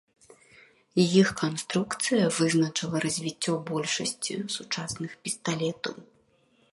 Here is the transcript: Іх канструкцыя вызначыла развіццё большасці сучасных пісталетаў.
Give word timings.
Іх 1.01 1.27
канструкцыя 1.41 2.23
вызначыла 2.37 2.97
развіццё 3.05 3.53
большасці 3.69 4.33
сучасных 4.57 5.11
пісталетаў. 5.27 5.95